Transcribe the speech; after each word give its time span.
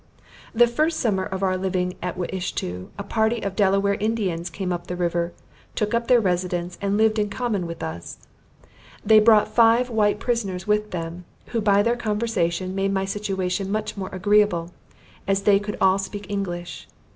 The 0.51 0.65
first 0.65 0.99
summer 0.99 1.23
of 1.25 1.43
our 1.43 1.55
living 1.55 1.93
at 2.01 2.17
Wiishto, 2.17 2.87
a 2.97 3.03
party 3.03 3.41
of 3.43 3.55
Delaware 3.55 3.93
Indians 3.99 4.49
came 4.49 4.73
up 4.73 4.87
the 4.87 4.95
river, 4.95 5.31
took 5.75 5.93
up 5.93 6.07
their 6.07 6.19
residence, 6.19 6.75
and 6.81 6.97
lived 6.97 7.19
in 7.19 7.29
common 7.29 7.67
with 7.67 7.83
us. 7.83 8.17
They 9.05 9.19
brought 9.19 9.53
five 9.53 9.91
white 9.91 10.19
prisoners 10.19 10.65
with 10.65 10.89
them, 10.89 11.25
who 11.49 11.61
by 11.61 11.83
their 11.83 11.95
conversation, 11.95 12.73
made 12.73 12.91
my 12.91 13.05
situation 13.05 13.71
much 13.71 13.95
more 13.95 14.09
agreeable, 14.11 14.71
as 15.27 15.43
they 15.43 15.59
could 15.59 15.77
all 15.79 15.99
speak 15.99 16.25
English. 16.31 16.87